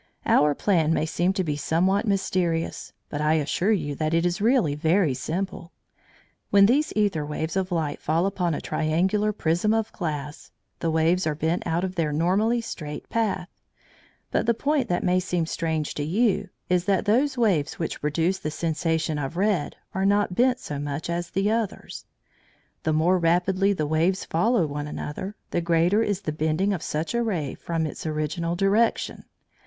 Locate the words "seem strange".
15.19-15.93